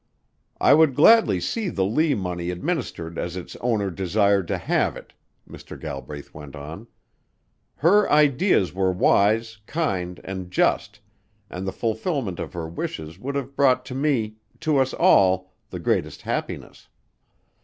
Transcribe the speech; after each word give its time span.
"I 0.59 0.73
would 0.73 0.95
gladly 0.95 1.39
see 1.39 1.69
the 1.69 1.85
Lee 1.85 2.15
money 2.15 2.49
administered 2.49 3.19
as 3.19 3.35
its 3.35 3.55
owner 3.57 3.91
desired 3.91 4.47
to 4.47 4.57
have 4.57 4.97
it," 4.97 5.13
Mr. 5.47 5.79
Galbraith 5.79 6.33
went 6.33 6.55
on. 6.55 6.87
"Her 7.75 8.09
ideas 8.11 8.73
were 8.73 8.91
wise, 8.91 9.59
kind, 9.67 10.19
and 10.23 10.49
just, 10.49 11.01
and 11.51 11.67
the 11.67 11.71
fulfilment 11.71 12.39
of 12.39 12.53
her 12.53 12.67
wishes 12.67 13.19
would 13.19 13.35
have 13.35 13.55
brought 13.55 13.85
to 13.85 13.93
me 13.93 14.37
to 14.61 14.77
us 14.79 14.91
all 14.95 15.51
the 15.69 15.77
greatest 15.77 16.23
happiness. 16.23 16.87